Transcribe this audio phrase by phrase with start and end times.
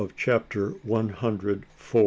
[0.17, 1.99] CHAPTER ONE HUNDRED FIVE.